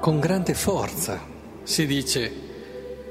[0.00, 1.20] con grande forza.
[1.62, 2.32] Si dice,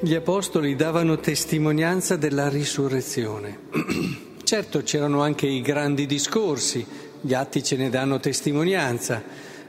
[0.00, 3.58] gli apostoli davano testimonianza della risurrezione.
[4.44, 6.86] certo c'erano anche i grandi discorsi,
[7.20, 9.22] gli atti ce ne danno testimonianza,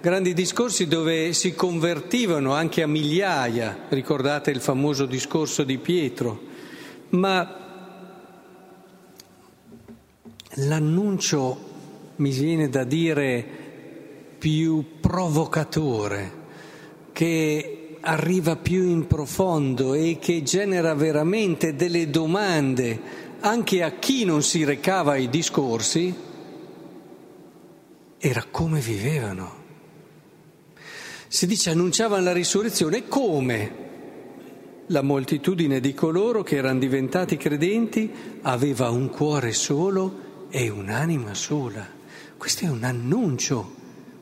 [0.00, 6.40] grandi discorsi dove si convertivano anche a migliaia, ricordate il famoso discorso di Pietro,
[7.10, 7.60] ma
[10.56, 11.72] l'annuncio
[12.16, 13.46] mi viene da dire
[14.38, 16.42] più provocatore
[17.14, 24.42] che arriva più in profondo e che genera veramente delle domande anche a chi non
[24.42, 26.12] si recava ai discorsi,
[28.18, 29.62] era come vivevano.
[31.28, 33.82] Si dice annunciavano la risurrezione come
[34.86, 38.10] la moltitudine di coloro che erano diventati credenti
[38.42, 41.86] aveva un cuore solo e un'anima sola.
[42.36, 43.74] Questo è un annuncio,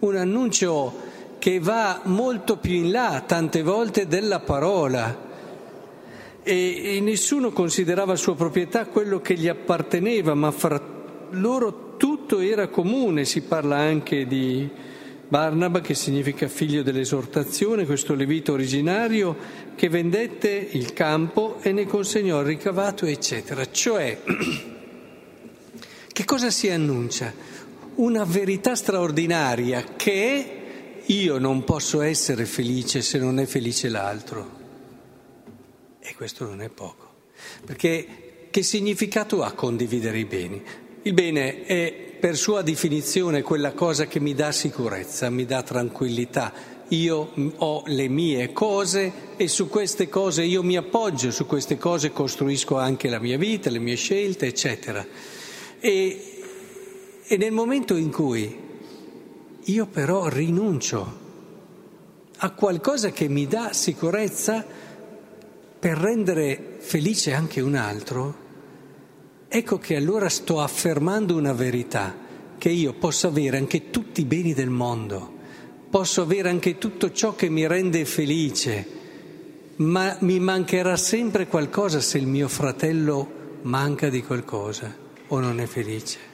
[0.00, 1.08] un annuncio
[1.40, 5.28] che va molto più in là tante volte della parola.
[6.42, 10.78] E, e nessuno considerava sua proprietà quello che gli apparteneva, ma fra
[11.30, 13.24] loro tutto era comune.
[13.24, 14.68] Si parla anche di
[15.28, 19.34] Barnaba, che significa figlio dell'esortazione, questo levito originario
[19.76, 23.64] che vendette il campo e ne consegnò il ricavato, eccetera.
[23.70, 24.20] Cioè,
[26.12, 27.32] che cosa si annuncia?
[27.94, 30.59] Una verità straordinaria che è
[31.06, 34.58] io non posso essere felice se non è felice l'altro.
[36.00, 37.08] E questo non è poco.
[37.64, 40.62] Perché che significato ha condividere i beni?
[41.02, 46.52] Il bene è per sua definizione quella cosa che mi dà sicurezza, mi dà tranquillità.
[46.88, 52.10] Io ho le mie cose e su queste cose io mi appoggio, su queste cose
[52.10, 55.06] costruisco anche la mia vita, le mie scelte, eccetera.
[55.78, 56.42] E,
[57.24, 58.68] e nel momento in cui
[59.64, 61.18] io però rinuncio
[62.38, 64.64] a qualcosa che mi dà sicurezza
[65.78, 68.34] per rendere felice anche un altro,
[69.48, 72.16] ecco che allora sto affermando una verità,
[72.56, 75.38] che io posso avere anche tutti i beni del mondo,
[75.90, 78.86] posso avere anche tutto ciò che mi rende felice,
[79.76, 84.94] ma mi mancherà sempre qualcosa se il mio fratello manca di qualcosa
[85.28, 86.29] o non è felice.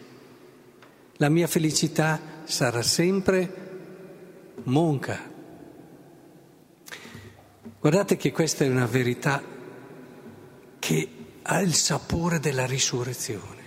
[1.18, 3.64] La mia felicità sarà sempre
[4.64, 5.18] monca.
[7.80, 9.42] Guardate che questa è una verità
[10.78, 11.08] che
[11.42, 13.62] ha il sapore della risurrezione,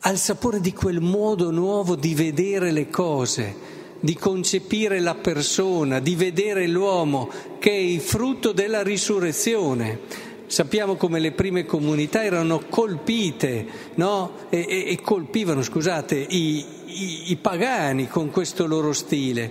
[0.00, 3.54] ha il sapore di quel modo nuovo di vedere le cose,
[3.98, 10.30] di concepire la persona, di vedere l'uomo, che è il frutto della risurrezione.
[10.52, 14.48] Sappiamo come le prime comunità erano colpite no?
[14.50, 19.50] e, e, e, colpivano scusate, i, i, i pagani con questo loro stile.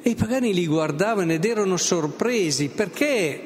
[0.00, 3.40] E i pagani li guardavano ed erano sorpresi perché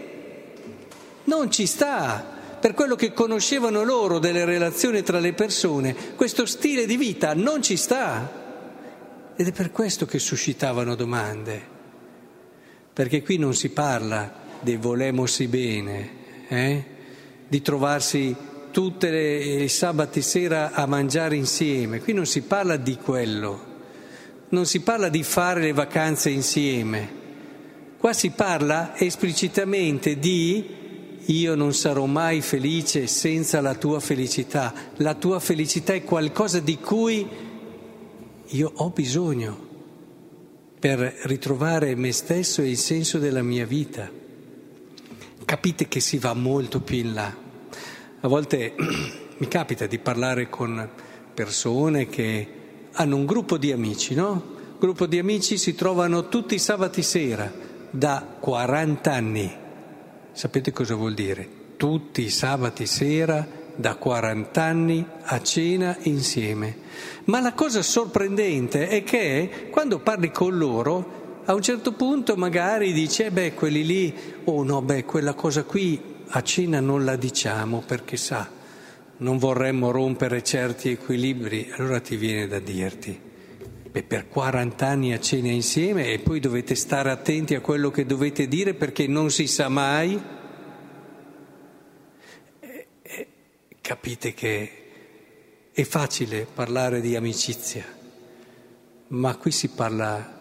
[1.25, 2.22] non ci sta,
[2.61, 7.62] per quello che conoscevano loro delle relazioni tra le persone, questo stile di vita non
[7.62, 8.31] ci sta.
[9.34, 11.62] Ed è per questo che suscitavano domande,
[12.93, 14.31] perché qui non si parla
[14.61, 16.19] di volemosi bene,
[16.50, 16.84] eh?
[17.47, 18.34] di trovarsi
[18.71, 22.00] tutte le, sabati sera a mangiare insieme.
[22.00, 23.65] Qui non si parla di quello,
[24.50, 27.19] non si parla di fare le vacanze insieme.
[27.99, 30.78] Qua si parla esplicitamente di
[31.27, 34.72] io non sarò mai felice senza la tua felicità.
[34.97, 37.27] La tua felicità è qualcosa di cui
[38.47, 39.69] io ho bisogno
[40.81, 44.19] per ritrovare me stesso e il senso della mia vita
[45.50, 47.34] capite che si va molto più in là.
[48.21, 48.72] A volte
[49.37, 50.88] mi capita di parlare con
[51.34, 52.49] persone che
[52.93, 54.59] hanno un gruppo di amici, no?
[54.78, 57.53] Gruppo di amici si trovano tutti i sabati sera
[57.91, 59.56] da 40 anni.
[60.31, 61.49] Sapete cosa vuol dire?
[61.76, 63.44] Tutti i sabati sera
[63.75, 66.76] da 40 anni a cena insieme.
[67.25, 72.92] Ma la cosa sorprendente è che quando parli con loro a un certo punto magari
[72.92, 74.14] dice, eh beh, quelli lì,
[74.44, 78.48] oh no, beh, quella cosa qui a cena non la diciamo perché sa,
[79.19, 83.19] non vorremmo rompere certi equilibri, allora ti viene da dirti,
[83.90, 88.06] beh, per 40 anni a cena insieme e poi dovete stare attenti a quello che
[88.06, 90.22] dovete dire perché non si sa mai.
[92.60, 93.28] E, e,
[93.81, 94.72] capite che
[95.72, 97.84] è facile parlare di amicizia,
[99.08, 100.38] ma qui si parla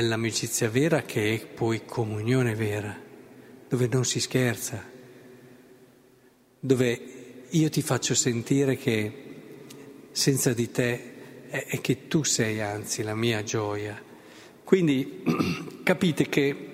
[0.00, 2.98] dell'amicizia vera che è poi comunione vera,
[3.68, 4.82] dove non si scherza,
[6.58, 7.00] dove
[7.48, 9.12] io ti faccio sentire che
[10.10, 11.12] senza di te
[11.48, 14.02] è che tu sei anzi la mia gioia.
[14.64, 15.22] Quindi
[15.84, 16.72] capite che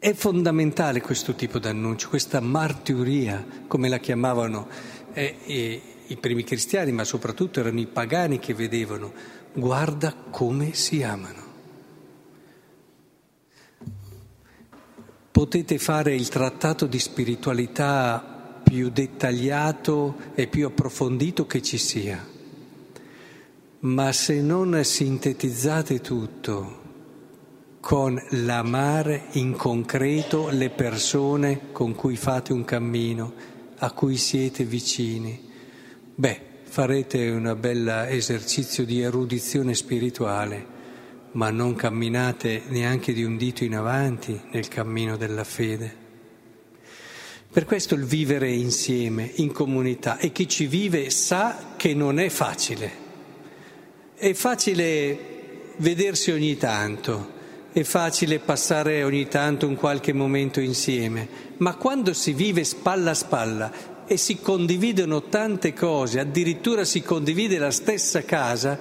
[0.00, 4.68] È fondamentale questo tipo di annuncio, questa martiria, come la chiamavano
[5.12, 9.12] eh, eh, i primi cristiani, ma soprattutto erano i pagani che vedevano,
[9.58, 11.46] guarda come si amano.
[15.30, 22.24] Potete fare il trattato di spiritualità più dettagliato e più approfondito che ci sia,
[23.80, 26.76] ma se non sintetizzate tutto
[27.80, 33.32] con l'amare in concreto le persone con cui fate un cammino,
[33.78, 35.40] a cui siete vicini,
[36.14, 40.76] beh, farete un bel esercizio di erudizione spirituale,
[41.32, 46.06] ma non camminate neanche di un dito in avanti nel cammino della fede.
[47.50, 52.28] Per questo il vivere insieme, in comunità, e chi ci vive sa che non è
[52.28, 53.06] facile.
[54.14, 55.18] È facile
[55.78, 57.36] vedersi ogni tanto,
[57.72, 63.14] è facile passare ogni tanto un qualche momento insieme, ma quando si vive spalla a
[63.14, 68.78] spalla e si condividono tante cose, addirittura si condivide la stessa casa,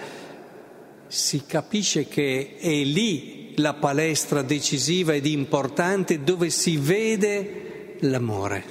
[1.06, 8.64] si capisce che è lì la palestra decisiva ed importante dove si vede l'amore,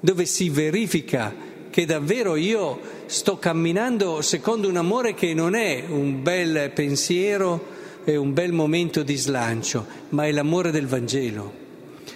[0.00, 1.34] dove si verifica
[1.70, 8.16] che davvero io sto camminando secondo un amore che non è un bel pensiero, è
[8.16, 11.52] un bel momento di slancio, ma è l'amore del Vangelo.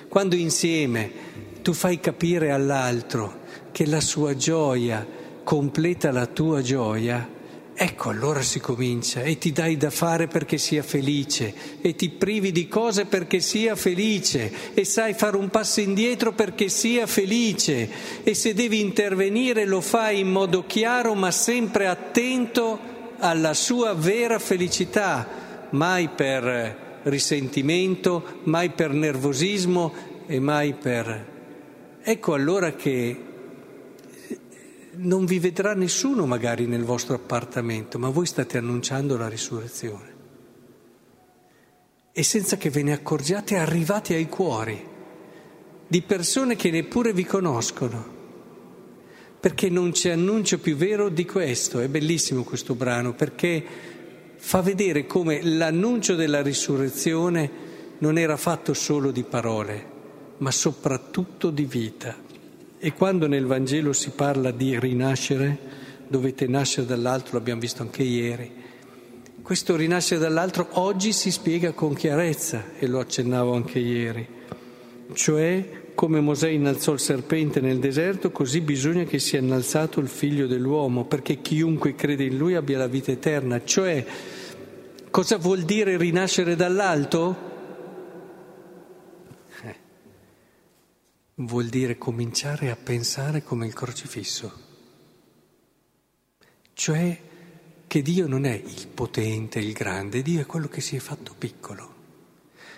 [0.08, 1.32] Quando insieme
[1.62, 3.42] tu fai capire all'altro
[3.74, 5.04] che la sua gioia
[5.42, 7.28] completa la tua gioia,
[7.74, 12.52] ecco allora si comincia e ti dai da fare perché sia felice e ti privi
[12.52, 18.32] di cose perché sia felice e sai fare un passo indietro perché sia felice e
[18.34, 22.78] se devi intervenire lo fai in modo chiaro ma sempre attento
[23.18, 25.28] alla sua vera felicità
[25.70, 29.92] mai per risentimento, mai per nervosismo
[30.26, 31.32] e mai per...
[32.04, 33.32] Ecco allora che
[34.96, 40.12] non vi vedrà nessuno magari nel vostro appartamento, ma voi state annunciando la risurrezione.
[42.12, 44.92] E senza che ve ne accorgiate arrivate ai cuori
[45.86, 48.12] di persone che neppure vi conoscono,
[49.40, 51.80] perché non c'è annuncio più vero di questo.
[51.80, 53.62] È bellissimo questo brano, perché
[54.36, 57.50] fa vedere come l'annuncio della risurrezione
[57.98, 59.90] non era fatto solo di parole,
[60.38, 62.23] ma soprattutto di vita.
[62.84, 65.56] E quando nel Vangelo si parla di rinascere,
[66.06, 68.52] dovete nascere dall'altro, l'abbiamo visto anche ieri,
[69.40, 74.28] questo rinascere dall'altro oggi si spiega con chiarezza, e lo accennavo anche ieri,
[75.14, 80.46] cioè come Mosè innalzò il serpente nel deserto, così bisogna che sia innalzato il figlio
[80.46, 83.64] dell'uomo, perché chiunque crede in lui abbia la vita eterna.
[83.64, 84.04] Cioè,
[85.08, 87.52] cosa vuol dire rinascere dall'alto?
[91.36, 94.52] Vuol dire cominciare a pensare come il crocifisso.
[96.72, 97.20] Cioè
[97.86, 101.34] che Dio non è il potente, il grande, Dio è quello che si è fatto
[101.36, 101.92] piccolo.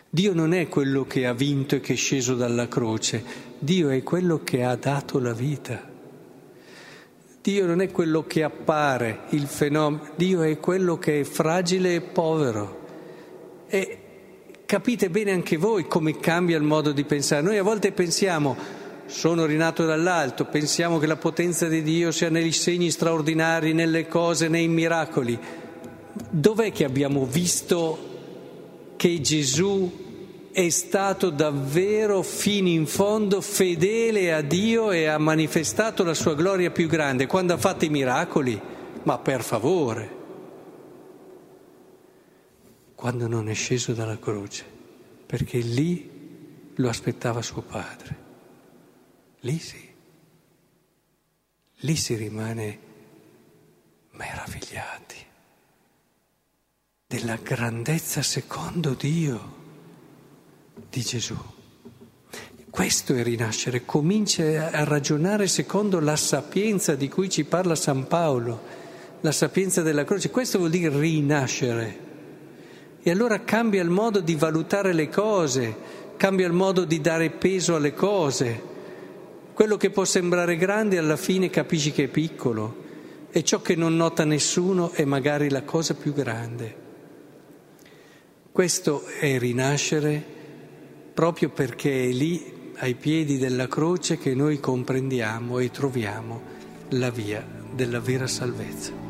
[0.08, 3.22] Dio non è quello che ha vinto e che è sceso dalla croce,
[3.58, 5.94] Dio è quello che ha dato la vita.
[7.42, 12.00] Dio non è quello che appare il fenomeno, Dio è quello che è fragile e
[12.00, 12.84] povero.
[13.68, 14.05] E
[14.66, 17.40] capite bene anche voi come cambia il modo di pensare.
[17.40, 18.56] Noi a volte pensiamo,
[19.06, 24.48] sono rinato dall'alto, pensiamo che la potenza di Dio sia nei segni straordinari, nelle cose,
[24.48, 25.38] nei miracoli.
[26.28, 28.14] Dov'è che abbiamo visto
[28.96, 30.04] che Gesù
[30.50, 36.70] è stato davvero fino in fondo fedele a Dio e ha manifestato la sua gloria
[36.70, 38.58] più grande quando ha fatto i miracoli,
[39.02, 40.15] ma per favore,
[42.96, 44.64] quando non è sceso dalla croce,
[45.26, 46.10] perché lì
[46.74, 48.24] lo aspettava suo padre.
[49.40, 49.88] Lì sì,
[51.80, 52.78] lì si rimane
[54.12, 55.16] meravigliati
[57.06, 59.54] della grandezza secondo Dio
[60.88, 61.36] di Gesù.
[62.70, 68.62] Questo è rinascere, comincia a ragionare secondo la sapienza di cui ci parla San Paolo,
[69.20, 70.30] la sapienza della croce.
[70.30, 72.05] Questo vuol dire rinascere.
[73.06, 75.76] E allora cambia il modo di valutare le cose,
[76.16, 78.60] cambia il modo di dare peso alle cose.
[79.52, 82.82] Quello che può sembrare grande alla fine capisci che è piccolo
[83.30, 86.74] e ciò che non nota nessuno è magari la cosa più grande.
[88.50, 90.20] Questo è rinascere
[91.14, 96.42] proprio perché è lì, ai piedi della croce, che noi comprendiamo e troviamo
[96.88, 99.05] la via della vera salvezza.